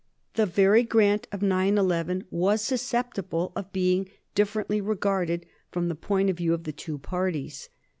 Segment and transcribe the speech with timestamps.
[0.33, 6.31] The very grant of 911 was susceptible of being differ ently regarded from the point
[6.31, 7.69] of view of the two parties.